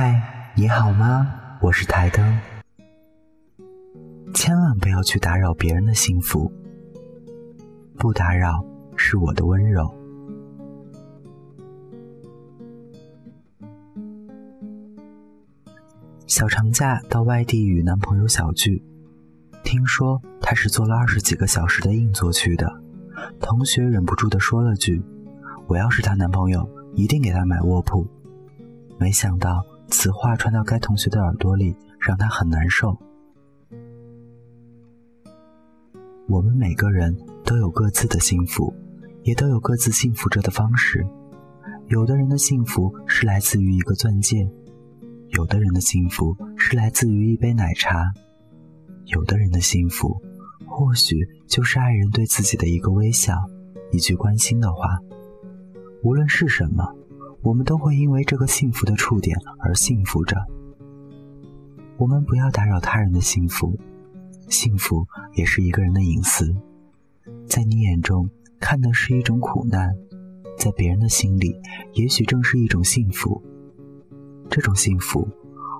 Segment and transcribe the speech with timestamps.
[0.00, 1.28] 嗨，你好吗？
[1.60, 2.38] 我是台灯。
[4.32, 6.52] 千万不要去打扰别人的幸福，
[7.96, 8.64] 不打扰
[8.96, 9.92] 是我的温柔。
[16.28, 18.80] 小长假到外地与男朋友小聚，
[19.64, 22.72] 听说他是坐了二十几个小时的硬座去的。
[23.40, 25.02] 同学忍不住的说了句
[25.66, 28.06] ：“我要是她男朋友，一定给她买卧铺。”
[28.96, 29.60] 没想到
[29.90, 32.96] 此话传到该同学的耳朵里，让他很难受。
[36.28, 38.72] 我们每个人都有各自的幸福，
[39.22, 41.06] 也都有各自幸福着的方式。
[41.88, 44.46] 有的人的幸福是来自于一个钻戒，
[45.30, 48.12] 有的人的幸福是来自于一杯奶茶，
[49.06, 50.20] 有的人的幸福
[50.66, 53.34] 或许就是爱人对自己的一个微笑，
[53.90, 54.98] 一句关心的话。
[56.02, 56.94] 无论是什么，
[57.48, 60.36] 我们都会因为这个幸福的触点而幸福着。
[61.96, 63.74] 我们不要打扰他人的幸福。
[64.50, 66.54] 幸福也是一个人的隐私，
[67.46, 68.28] 在你眼中
[68.60, 69.88] 看的是一种苦难，
[70.58, 71.58] 在别人的心里，
[71.94, 73.42] 也许正是一种幸福。
[74.50, 75.26] 这种幸福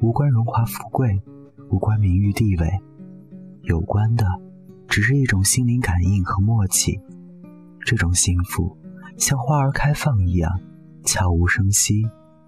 [0.00, 1.20] 无关荣华富贵，
[1.70, 2.70] 无关名誉地位，
[3.64, 4.26] 有关的
[4.88, 6.98] 只是一种心灵感应和默契。
[7.80, 8.78] 这种幸福
[9.18, 10.50] 像花儿开放一样，
[11.04, 12.02] 悄无声息，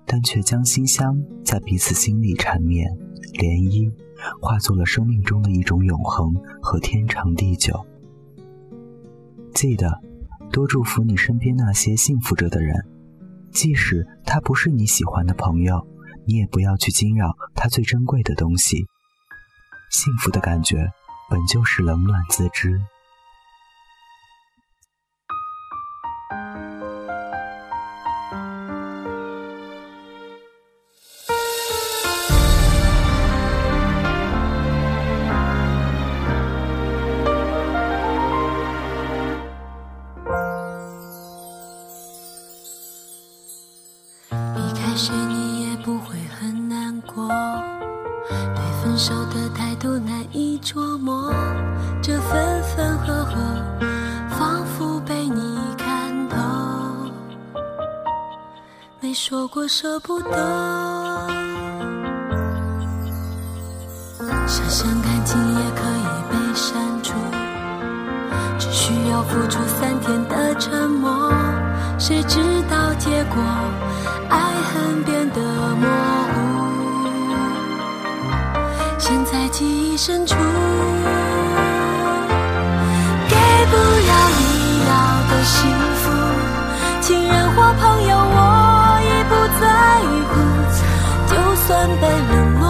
[0.07, 2.89] 但却将馨香在彼此心里缠绵
[3.35, 3.93] 涟漪。
[4.41, 7.85] 化作了生命中的一种永恒和天长地久。
[9.53, 10.01] 记得
[10.53, 12.87] 多祝福你身边那些幸福着的人，
[13.51, 15.85] 即使他不是你喜欢的朋友，
[16.25, 18.87] 你也不要去惊扰他最珍贵的东西。
[19.91, 20.93] 幸福的感觉
[21.29, 22.81] 本就是冷暖自知。
[48.93, 51.33] 分手的态度难以捉摸，
[52.03, 53.33] 这分分合合
[54.29, 56.37] 仿佛被你看透，
[59.01, 61.27] 没说过舍不得，
[64.47, 67.15] 想想感情也可以被删除，
[68.59, 71.33] 只需要付出三天的沉默，
[71.99, 72.39] 谁知
[72.69, 73.43] 道结果？
[74.29, 75.41] 爱恨变得
[75.77, 75.89] 模
[76.35, 76.42] 糊，
[80.05, 80.35] 深处，
[83.29, 83.37] 给
[83.71, 84.43] 不了你
[84.89, 84.91] 要
[85.31, 86.11] 的幸福，
[87.01, 89.65] 亲人或朋友我已不在
[90.27, 90.33] 乎，
[91.29, 91.71] 就算
[92.01, 92.67] 被冷落，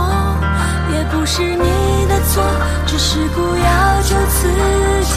[0.92, 2.44] 也不是你的错，
[2.84, 4.46] 只是不要就此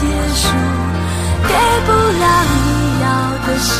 [0.36, 0.48] 束，
[1.46, 1.52] 给
[1.84, 3.06] 不了你要
[3.46, 3.76] 的幸。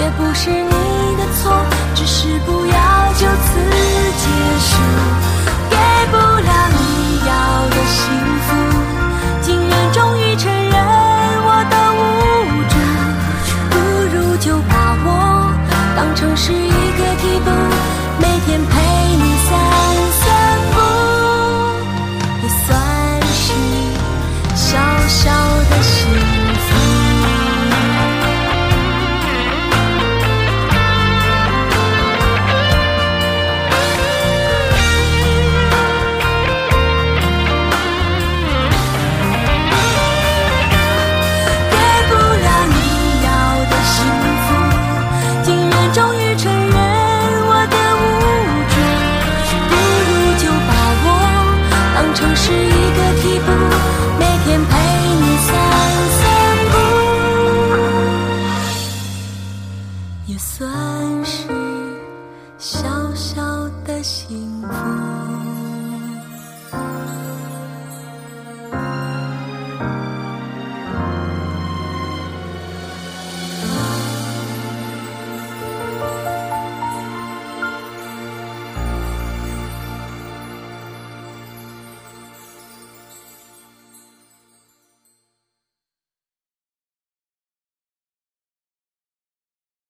[0.00, 1.64] 也不是你的错，
[1.94, 2.74] 只是不要
[3.14, 3.60] 就此
[4.20, 4.24] 结
[4.60, 4.70] 束，
[5.70, 5.76] 给
[6.10, 6.78] 不了你
[7.26, 7.32] 要
[7.70, 8.33] 的幸福。